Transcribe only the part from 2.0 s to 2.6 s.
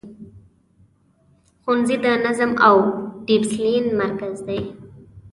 د نظم